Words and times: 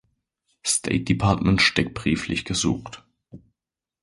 State 0.63 1.03
Department 1.03 1.61
steckbrieflich 1.61 2.43
gesucht. 2.43 3.03